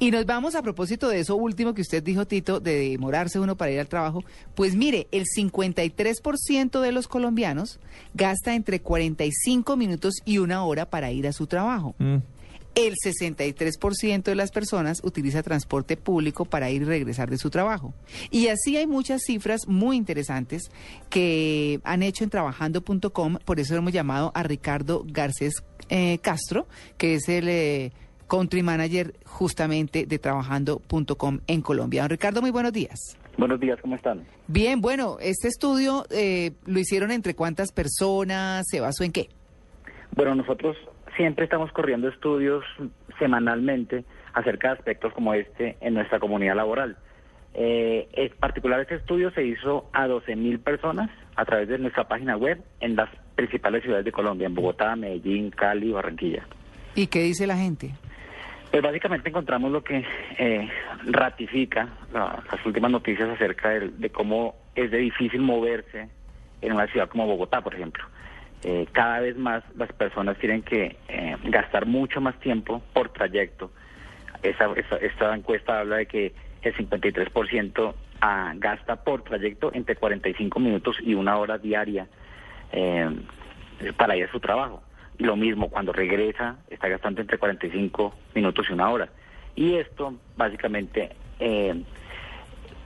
Y 0.00 0.12
nos 0.12 0.26
vamos 0.26 0.54
a 0.54 0.62
propósito 0.62 1.08
de 1.08 1.18
eso 1.18 1.34
último 1.34 1.74
que 1.74 1.82
usted 1.82 2.02
dijo, 2.02 2.26
Tito, 2.26 2.60
de 2.60 2.90
demorarse 2.90 3.40
uno 3.40 3.56
para 3.56 3.72
ir 3.72 3.80
al 3.80 3.88
trabajo. 3.88 4.24
Pues 4.54 4.76
mire, 4.76 5.08
el 5.10 5.24
53% 5.24 6.80
de 6.80 6.92
los 6.92 7.08
colombianos 7.08 7.80
gasta 8.14 8.54
entre 8.54 8.80
45 8.80 9.76
minutos 9.76 10.14
y 10.24 10.38
una 10.38 10.64
hora 10.64 10.88
para 10.88 11.10
ir 11.10 11.26
a 11.26 11.32
su 11.32 11.48
trabajo. 11.48 11.96
Mm. 11.98 12.18
El 12.76 12.94
63% 12.94 14.22
de 14.22 14.34
las 14.36 14.52
personas 14.52 15.00
utiliza 15.02 15.42
transporte 15.42 15.96
público 15.96 16.44
para 16.44 16.70
ir 16.70 16.82
y 16.82 16.84
regresar 16.84 17.28
de 17.28 17.36
su 17.36 17.50
trabajo. 17.50 17.92
Y 18.30 18.48
así 18.48 18.76
hay 18.76 18.86
muchas 18.86 19.22
cifras 19.26 19.66
muy 19.66 19.96
interesantes 19.96 20.70
que 21.10 21.80
han 21.82 22.04
hecho 22.04 22.22
en 22.22 22.30
trabajando.com, 22.30 23.38
por 23.44 23.58
eso 23.58 23.74
hemos 23.74 23.92
llamado 23.92 24.30
a 24.32 24.44
Ricardo 24.44 25.04
Garcés 25.08 25.64
eh, 25.88 26.18
Castro, 26.22 26.68
que 26.98 27.14
es 27.14 27.28
el 27.28 27.48
eh, 27.48 27.92
country 28.28 28.62
manager 28.62 29.14
justamente 29.24 30.06
de 30.06 30.18
trabajando.com 30.18 31.40
en 31.46 31.62
Colombia. 31.62 32.02
Don 32.02 32.10
Ricardo, 32.10 32.40
muy 32.40 32.50
buenos 32.50 32.72
días. 32.72 33.18
Buenos 33.36 33.60
días, 33.60 33.78
¿cómo 33.80 33.94
están? 33.94 34.24
Bien, 34.48 34.80
bueno, 34.80 35.16
este 35.20 35.48
estudio 35.48 36.04
eh, 36.10 36.52
lo 36.66 36.78
hicieron 36.78 37.10
entre 37.10 37.34
cuántas 37.34 37.72
personas, 37.72 38.66
se 38.68 38.80
basó 38.80 39.04
en 39.04 39.12
qué? 39.12 39.28
Bueno, 40.14 40.34
nosotros 40.34 40.76
siempre 41.16 41.44
estamos 41.44 41.70
corriendo 41.72 42.08
estudios 42.08 42.64
semanalmente 43.18 44.04
acerca 44.34 44.68
de 44.68 44.74
aspectos 44.74 45.12
como 45.12 45.34
este 45.34 45.76
en 45.80 45.94
nuestra 45.94 46.18
comunidad 46.18 46.56
laboral. 46.56 46.96
Eh, 47.54 48.08
en 48.12 48.30
particular, 48.38 48.80
este 48.80 48.96
estudio 48.96 49.30
se 49.32 49.44
hizo 49.44 49.88
a 49.92 50.06
12.000 50.06 50.60
personas 50.60 51.10
a 51.36 51.44
través 51.44 51.68
de 51.68 51.78
nuestra 51.78 52.06
página 52.06 52.36
web 52.36 52.62
en 52.80 52.96
las 52.96 53.08
principales 53.34 53.82
ciudades 53.82 54.04
de 54.04 54.12
Colombia, 54.12 54.46
en 54.46 54.54
Bogotá, 54.54 54.94
Medellín, 54.96 55.50
Cali, 55.50 55.92
Barranquilla. 55.92 56.46
¿Y 56.94 57.06
qué 57.06 57.22
dice 57.22 57.46
la 57.46 57.56
gente? 57.56 57.94
Pues 58.70 58.82
básicamente 58.82 59.30
encontramos 59.30 59.72
lo 59.72 59.82
que 59.82 60.04
eh, 60.38 60.68
ratifica 61.06 61.88
la- 62.12 62.42
las 62.52 62.66
últimas 62.66 62.90
noticias 62.90 63.28
acerca 63.30 63.70
de, 63.70 63.88
de 63.88 64.10
cómo 64.10 64.56
es 64.74 64.90
de 64.90 64.98
difícil 64.98 65.40
moverse 65.40 66.10
en 66.60 66.72
una 66.72 66.86
ciudad 66.88 67.08
como 67.08 67.26
Bogotá, 67.26 67.60
por 67.62 67.74
ejemplo. 67.74 68.04
Eh, 68.64 68.86
cada 68.92 69.20
vez 69.20 69.36
más 69.36 69.62
las 69.76 69.90
personas 69.92 70.36
tienen 70.38 70.62
que 70.62 70.96
eh, 71.08 71.36
gastar 71.44 71.86
mucho 71.86 72.20
más 72.20 72.38
tiempo 72.40 72.82
por 72.92 73.08
trayecto. 73.10 73.72
Esa, 74.42 74.66
esa- 74.76 74.96
esta 74.96 75.34
encuesta 75.34 75.80
habla 75.80 75.96
de 75.96 76.06
que 76.06 76.34
el 76.62 76.74
53% 76.76 77.94
ah, 78.20 78.52
gasta 78.56 78.96
por 78.96 79.22
trayecto 79.22 79.70
entre 79.72 79.96
45 79.96 80.60
minutos 80.60 80.96
y 81.02 81.14
una 81.14 81.38
hora 81.38 81.56
diaria 81.56 82.06
eh, 82.72 83.08
para 83.96 84.16
ir 84.16 84.24
a 84.26 84.32
su 84.32 84.40
trabajo. 84.40 84.82
Y 85.18 85.24
lo 85.24 85.36
mismo, 85.36 85.68
cuando 85.68 85.92
regresa, 85.92 86.56
está 86.70 86.88
gastando 86.88 87.20
entre 87.20 87.38
45 87.38 88.14
minutos 88.34 88.66
y 88.68 88.72
una 88.72 88.88
hora. 88.90 89.08
Y 89.56 89.74
esto, 89.74 90.14
básicamente, 90.36 91.10
eh, 91.40 91.82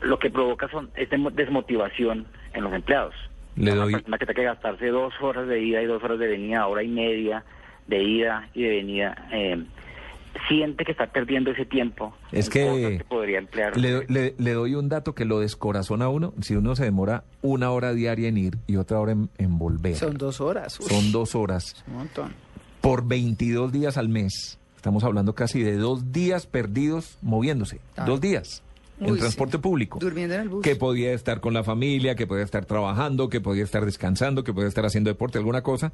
lo 0.00 0.18
que 0.18 0.30
provoca 0.30 0.68
son, 0.68 0.90
es 0.96 1.08
desmotivación 1.10 2.26
en 2.54 2.64
los 2.64 2.72
empleados. 2.72 3.14
Le 3.56 3.72
Una 3.72 3.82
doy- 3.84 3.92
persona 3.92 4.18
que 4.18 4.26
tiene 4.26 4.40
que 4.40 4.44
gastarse 4.46 4.86
dos 4.88 5.12
horas 5.20 5.46
de 5.46 5.60
ida 5.60 5.82
y 5.82 5.86
dos 5.86 6.02
horas 6.02 6.18
de 6.18 6.26
venida, 6.28 6.66
hora 6.66 6.82
y 6.82 6.88
media 6.88 7.44
de 7.86 8.02
ida 8.02 8.48
y 8.54 8.62
de 8.62 8.68
venida, 8.68 9.28
eh, 9.32 9.62
siente 10.48 10.84
que 10.84 10.92
está 10.92 11.06
perdiendo 11.06 11.50
ese 11.50 11.64
tiempo. 11.64 12.14
Es 12.32 12.48
que 12.48 13.04
podría 13.08 13.38
emplear. 13.38 13.76
Le, 13.76 14.04
le- 14.08 14.34
le 14.38 14.52
doy 14.52 14.74
un 14.74 14.88
dato 14.88 15.14
que 15.14 15.24
lo 15.24 15.40
descorazona 15.40 16.06
a 16.06 16.08
uno. 16.08 16.32
Si 16.40 16.54
uno 16.56 16.74
se 16.76 16.84
demora 16.84 17.24
una 17.42 17.70
hora 17.70 17.92
diaria 17.92 18.28
en 18.28 18.38
ir 18.38 18.58
y 18.66 18.76
otra 18.76 18.98
hora 19.00 19.12
en, 19.12 19.28
en 19.38 19.58
volver, 19.58 19.96
Son 19.96 20.16
dos 20.16 20.40
horas. 20.40 20.78
Uy, 20.80 20.86
son 20.88 21.12
dos 21.12 21.34
horas 21.34 21.84
Un 21.86 21.94
montón. 21.94 22.32
por 22.80 23.06
22 23.06 23.72
días 23.72 23.96
al 23.96 24.08
mes. 24.08 24.58
Estamos 24.76 25.04
hablando 25.04 25.34
casi 25.34 25.62
de 25.62 25.76
dos 25.76 26.10
días 26.12 26.46
perdidos 26.46 27.18
moviéndose. 27.22 27.80
Ah. 27.96 28.04
Dos 28.04 28.20
días 28.20 28.62
en 29.00 29.12
Uy, 29.12 29.18
transporte 29.18 29.56
sí. 29.58 29.62
público. 29.62 29.98
Durmiendo 30.00 30.34
en 30.34 30.40
el 30.42 30.48
bus. 30.48 30.62
Que 30.62 30.76
podía 30.76 31.12
estar 31.12 31.40
con 31.40 31.54
la 31.54 31.62
familia, 31.64 32.14
que 32.16 32.26
podía 32.26 32.44
estar 32.44 32.64
trabajando, 32.64 33.28
que 33.28 33.40
podía 33.40 33.64
estar 33.64 33.84
descansando, 33.84 34.42
que 34.44 34.52
podía 34.52 34.68
estar 34.68 34.84
haciendo 34.86 35.10
deporte, 35.10 35.38
alguna 35.38 35.62
cosa. 35.62 35.92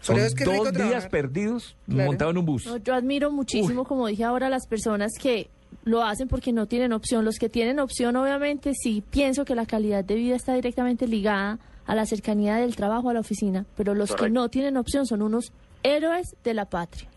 Son 0.00 0.16
dos 0.16 0.34
días 0.34 0.72
trabajar. 0.72 1.10
perdidos 1.10 1.76
Claro. 1.88 2.06
montado 2.10 2.30
en 2.30 2.38
un 2.38 2.44
bus. 2.46 2.66
No, 2.66 2.76
yo 2.78 2.94
admiro 2.94 3.30
muchísimo, 3.30 3.84
como 3.84 4.06
dije 4.06 4.24
ahora, 4.24 4.46
a 4.46 4.50
las 4.50 4.66
personas 4.66 5.12
que 5.20 5.48
lo 5.84 6.02
hacen 6.04 6.28
porque 6.28 6.52
no 6.52 6.66
tienen 6.66 6.92
opción. 6.92 7.24
Los 7.24 7.36
que 7.38 7.48
tienen 7.48 7.78
opción, 7.80 8.16
obviamente, 8.16 8.72
sí 8.74 9.02
pienso 9.10 9.44
que 9.44 9.54
la 9.54 9.66
calidad 9.66 10.04
de 10.04 10.14
vida 10.14 10.36
está 10.36 10.54
directamente 10.54 11.06
ligada 11.06 11.58
a 11.86 11.94
la 11.94 12.04
cercanía 12.06 12.56
del 12.56 12.76
trabajo 12.76 13.10
a 13.10 13.14
la 13.14 13.20
oficina, 13.20 13.64
pero 13.76 13.94
los 13.94 14.14
que 14.14 14.28
no 14.30 14.48
tienen 14.50 14.76
opción 14.76 15.06
son 15.06 15.22
unos 15.22 15.52
héroes 15.82 16.36
de 16.44 16.54
la 16.54 16.66
patria. 16.66 17.08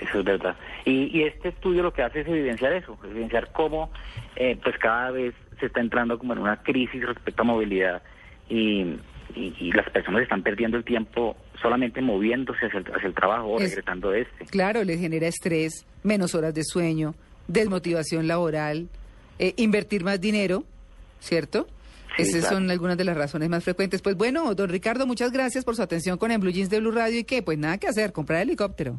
Eso 0.00 0.18
es 0.18 0.24
verdad. 0.24 0.56
Y, 0.84 1.16
y 1.16 1.22
este 1.22 1.48
estudio 1.50 1.82
lo 1.82 1.92
que 1.92 2.02
hace 2.02 2.20
es 2.20 2.28
evidenciar 2.28 2.72
eso, 2.72 2.98
evidenciar 3.04 3.52
cómo 3.52 3.90
eh, 4.36 4.58
pues 4.62 4.76
cada 4.78 5.10
vez 5.12 5.34
se 5.60 5.66
está 5.66 5.80
entrando 5.80 6.18
como 6.18 6.32
en 6.32 6.40
una 6.40 6.62
crisis 6.62 7.06
respecto 7.06 7.42
a 7.42 7.44
movilidad 7.44 8.02
y, 8.48 8.80
y- 9.36 9.54
y 9.60 9.72
las 9.72 9.88
personas 9.90 10.22
están 10.22 10.42
perdiendo 10.42 10.76
el 10.76 10.84
tiempo 10.84 11.36
solamente 11.60 12.00
moviéndose 12.00 12.66
hacia 12.66 12.78
el, 12.80 12.86
hacia 12.94 13.06
el 13.08 13.14
trabajo 13.14 13.46
o 13.46 13.60
Es- 13.60 13.70
regresando 13.70 14.10
de 14.10 14.22
este. 14.22 14.46
Claro, 14.46 14.84
les 14.84 14.98
genera 15.00 15.26
estrés, 15.26 15.86
menos 16.02 16.34
horas 16.34 16.54
de 16.54 16.62
sueño, 16.64 17.14
desmotivación 17.48 18.26
laboral, 18.26 18.88
eh, 19.38 19.54
invertir 19.56 20.04
más 20.04 20.20
dinero, 20.20 20.64
¿cierto? 21.20 21.66
Sí, 22.16 22.22
Esas 22.22 22.42
claro. 22.42 22.56
son 22.56 22.70
algunas 22.70 22.96
de 22.96 23.04
las 23.04 23.16
razones 23.16 23.48
más 23.48 23.64
frecuentes. 23.64 24.00
Pues 24.00 24.16
bueno, 24.16 24.54
don 24.54 24.68
Ricardo, 24.68 25.06
muchas 25.06 25.32
gracias 25.32 25.64
por 25.64 25.74
su 25.74 25.82
atención 25.82 26.16
con 26.16 26.30
el 26.30 26.38
Blue 26.38 26.50
Jeans 26.52 26.70
de 26.70 26.78
Blue 26.80 26.92
Radio. 26.92 27.18
¿Y 27.18 27.24
qué? 27.24 27.42
Pues 27.42 27.58
nada 27.58 27.78
que 27.78 27.88
hacer, 27.88 28.12
comprar 28.12 28.42
helicóptero. 28.42 28.98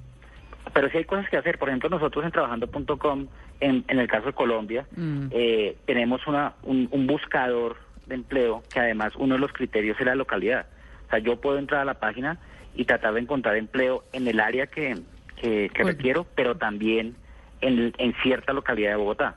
Pero 0.74 0.90
sí 0.90 0.98
hay 0.98 1.06
cosas 1.06 1.30
que 1.30 1.38
hacer. 1.38 1.58
Por 1.58 1.70
ejemplo, 1.70 1.88
nosotros 1.90 2.26
en 2.26 2.32
trabajando.com, 2.32 3.28
en, 3.62 3.86
en 3.88 4.00
el 4.00 4.08
caso 4.10 4.26
de 4.28 4.34
Colombia, 4.34 4.86
Mm. 4.98 5.28
eh, 5.32 5.78
tenemos 5.86 6.28
una, 6.28 6.56
un, 6.64 6.90
un 6.92 7.08
buscador 7.08 7.78
de 8.06 8.16
empleo 8.16 8.64
que 8.74 8.80
además 8.82 9.14
uno 9.18 9.36
de 9.36 9.40
los 9.40 9.54
criterios 9.54 9.98
es 9.98 10.06
la 10.06 10.16
localidad. 10.16 10.66
Sea, 11.16 11.20
yo 11.20 11.40
puedo 11.40 11.58
entrar 11.58 11.82
a 11.82 11.86
la 11.86 11.96
página 11.96 12.38
y 12.76 12.86
tratar 12.86 13.14
de 13.14 13.22
encontrar 13.22 13.56
empleo 13.56 14.04
en 14.14 14.28
el 14.28 14.40
área 14.40 14.68
que, 14.68 14.96
que, 15.38 15.70
que 15.74 15.84
Bueno. 15.84 15.98
requiero, 15.98 16.26
pero 16.36 16.56
también 16.56 17.16
en, 17.62 17.94
en 17.98 18.14
cierta 18.22 18.54
localidad 18.54 18.92
de 18.92 18.96
Bogotá. 18.98 19.36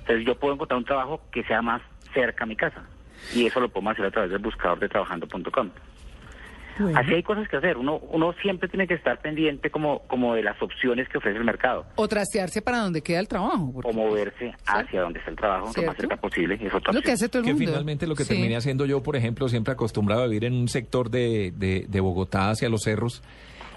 Entonces 0.00 0.24
yo 0.26 0.34
puedo 0.38 0.54
encontrar 0.54 0.78
un 0.78 0.84
trabajo 0.84 1.20
que 1.32 1.42
sea 1.44 1.62
más 1.62 1.82
cerca 2.14 2.44
a 2.44 2.46
mi 2.46 2.56
casa. 2.56 2.82
Y 3.34 3.46
eso 3.46 3.60
lo 3.60 3.68
podemos 3.68 3.92
hacer 3.92 4.06
a 4.06 4.10
través 4.10 4.30
del 4.30 4.38
buscador 4.40 4.78
de 4.78 4.88
trabajando.com. 4.88 5.70
Así 6.94 7.14
hay 7.14 7.22
cosas 7.22 7.48
que 7.48 7.56
hacer. 7.56 7.76
Uno, 7.76 7.98
uno 8.10 8.32
siempre 8.42 8.68
tiene 8.68 8.86
que 8.86 8.94
estar 8.94 9.20
pendiente 9.20 9.70
como, 9.70 10.00
como 10.08 10.34
de 10.34 10.42
las 10.42 10.60
opciones 10.62 11.08
que 11.08 11.18
ofrece 11.18 11.38
el 11.38 11.44
mercado. 11.44 11.84
O 11.96 12.08
trastearse 12.08 12.62
para 12.62 12.78
donde 12.78 13.02
queda 13.02 13.20
el 13.20 13.28
trabajo. 13.28 13.70
porque 13.72 13.88
O 13.90 13.92
moverse 13.92 14.52
hacia 14.66 15.00
donde 15.02 15.18
está 15.18 15.30
el 15.30 15.36
trabajo, 15.36 15.70
lo 15.76 15.82
más 15.82 15.96
cerca 15.96 16.16
posible. 16.16 16.58
Es 16.60 16.72
otra 16.74 16.92
lo 16.92 17.02
que 17.02 17.12
hace 17.12 17.28
todo 17.28 17.40
el 17.40 17.46
que 17.46 17.52
mundo. 17.52 17.66
finalmente 17.68 18.06
lo 18.06 18.14
que 18.14 18.24
Sí. 18.24 18.30
terminé 18.34 18.56
haciendo 18.56 18.86
yo, 18.86 19.02
por 19.02 19.16
ejemplo, 19.16 19.48
siempre 19.48 19.72
acostumbrado 19.72 20.22
a 20.22 20.26
vivir 20.26 20.44
en 20.44 20.54
un 20.54 20.68
sector 20.68 21.10
de, 21.10 21.52
de, 21.56 21.86
de 21.88 22.00
Bogotá 22.00 22.50
hacia 22.50 22.68
los 22.68 22.82
cerros. 22.82 23.22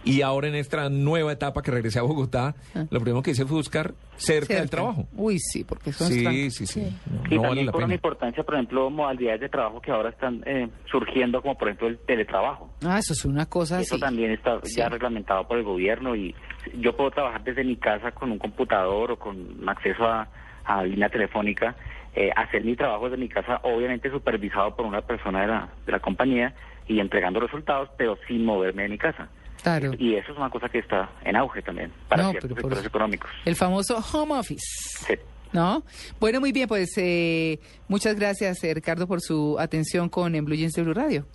Y 0.05 0.21
ahora 0.21 0.47
en 0.47 0.55
esta 0.55 0.89
nueva 0.89 1.31
etapa 1.31 1.61
que 1.61 1.71
regresé 1.71 1.99
a 1.99 2.01
Bogotá, 2.01 2.55
Ah. 2.75 2.85
lo 2.89 2.99
primero 2.99 3.21
que 3.23 3.31
hice 3.31 3.45
fue 3.45 3.57
buscar 3.57 3.93
cerca, 4.17 4.55
del 4.55 4.69
trabajo. 4.69 5.07
Uy, 5.15 5.39
sí, 5.39 5.63
porque 5.63 5.91
son 5.93 6.07
Sí, 6.07 6.51
sí, 6.51 6.65
sí. 6.65 6.81
Sí. 6.81 6.97
No, 7.09 7.23
Y 7.29 7.35
no 7.35 7.41
vale 7.49 7.63
la 7.65 7.71
cobran 7.71 7.87
pena. 7.89 7.95
importancia, 7.95 8.43
por 8.43 8.55
ejemplo, 8.55 8.89
modalidades 8.89 9.41
de 9.41 9.49
trabajo 9.49 9.81
que 9.81 9.91
ahora 9.91 10.09
están 10.09 10.43
eh, 10.45 10.67
surgiendo, 10.91 11.41
como 11.41 11.57
por 11.57 11.69
ejemplo 11.69 11.87
el 11.87 11.97
teletrabajo. 11.99 12.69
Ah, 12.85 12.99
eso 12.99 13.13
es 13.13 13.23
una 13.25 13.45
cosa 13.45 13.79
Eso 13.79 13.97
también 13.97 14.31
está 14.31 14.59
Sí. 14.63 14.75
ya 14.77 14.89
reglamentado 14.89 15.47
por 15.47 15.57
el 15.57 15.63
gobierno 15.63 16.15
y 16.15 16.35
yo 16.79 16.95
puedo 16.95 17.11
trabajar 17.11 17.43
desde 17.43 17.63
mi 17.63 17.75
casa 17.77 18.11
con 18.11 18.31
un 18.31 18.39
computador 18.39 19.11
o 19.11 19.19
con 19.19 19.67
acceso 19.67 20.03
a, 20.05 20.27
a 20.65 20.83
línea 20.83 21.09
telefónica, 21.09 21.75
eh, 22.15 22.29
hacer 22.35 22.63
mi 22.63 22.75
trabajo 22.75 23.05
desde 23.09 23.17
mi 23.17 23.29
casa, 23.29 23.59
obviamente 23.63 24.09
supervisado 24.11 24.75
por 24.75 24.85
una 24.85 25.01
persona 25.01 25.41
de 25.41 25.47
la, 25.47 25.69
de 25.85 25.91
la 25.91 25.99
compañía 25.99 26.53
y 26.87 26.99
entregando 26.99 27.39
resultados, 27.39 27.89
pero 27.97 28.17
sin 28.27 28.45
moverme 28.45 28.83
de 28.83 28.89
mi 28.89 28.97
casa. 28.97 29.29
Claro. 29.63 29.91
Y 29.97 30.15
eso 30.15 30.31
es 30.33 30.37
una 30.37 30.49
cosa 30.49 30.69
que 30.69 30.79
está 30.79 31.09
en 31.23 31.35
auge 31.35 31.61
también 31.63 31.91
para 32.07 32.23
No, 32.23 32.29
ciertos 32.31 32.49
por 32.51 32.57
sectores 32.59 32.79
eso- 32.79 32.87
económicos. 32.89 33.31
El 33.45 33.55
famoso 33.55 33.97
home 34.13 34.33
office. 34.35 34.61
Sí. 35.07 35.13
¿No? 35.53 35.83
Bueno, 36.19 36.39
muy 36.39 36.51
bien, 36.51 36.67
pues 36.67 36.89
eh, 36.97 37.59
muchas 37.87 38.15
gracias, 38.15 38.63
eh, 38.63 38.73
Ricardo, 38.73 39.07
por 39.07 39.21
su 39.21 39.57
atención 39.59 40.09
con 40.09 40.35
en 40.35 40.45
Blue 40.45 40.55
Jeans 40.55 40.73
de 40.73 40.81
Blue 40.83 40.93
Radio. 40.93 41.25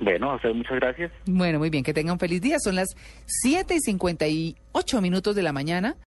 Bueno, 0.00 0.30
a 0.30 0.36
ustedes 0.36 0.54
muchas 0.54 0.74
gracias. 0.76 1.10
Bueno, 1.26 1.58
muy 1.58 1.70
bien, 1.70 1.82
que 1.84 1.94
tengan 1.94 2.14
un 2.14 2.18
feliz 2.18 2.40
día. 2.42 2.58
Son 2.58 2.74
las 2.74 2.88
7 3.26 3.74
y 3.76 3.80
58 3.80 5.00
minutos 5.00 5.34
de 5.34 5.42
la 5.42 5.52
mañana. 5.52 5.96